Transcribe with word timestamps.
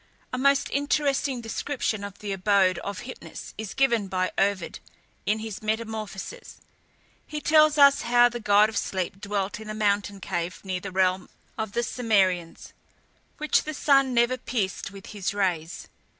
A 0.33 0.37
most 0.39 0.71
interesting 0.71 1.41
description 1.41 2.03
of 2.03 2.17
the 2.17 2.31
abode 2.31 2.79
of 2.79 3.01
Hypnus 3.01 3.53
is 3.55 3.75
given 3.75 4.07
by 4.07 4.31
Ovid 4.35 4.79
in 5.27 5.37
his 5.37 5.61
Metamorphoses. 5.61 6.59
He 7.27 7.39
tells 7.39 7.77
us 7.77 8.01
how 8.01 8.27
the 8.27 8.39
god 8.39 8.67
of 8.67 8.77
Sleep 8.77 9.21
dwelt 9.21 9.59
in 9.59 9.69
a 9.69 9.75
mountain 9.75 10.19
cave 10.19 10.59
near 10.63 10.79
the 10.79 10.89
realm 10.91 11.29
of 11.55 11.73
the 11.73 11.83
Cimmerians, 11.83 12.73
which 13.37 13.61
the 13.63 13.75
sun 13.75 14.11
never 14.11 14.37
pierced 14.37 14.89
with 14.89 15.05
his 15.13 15.35
rays. 15.35 15.87